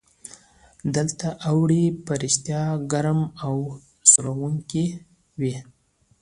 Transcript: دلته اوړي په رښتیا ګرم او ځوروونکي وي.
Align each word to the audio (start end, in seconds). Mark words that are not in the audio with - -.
دلته 0.95 1.27
اوړي 1.49 1.83
په 2.05 2.13
رښتیا 2.23 2.63
ګرم 2.91 3.19
او 3.45 3.55
ځوروونکي 4.11 4.85
وي. 5.41 5.55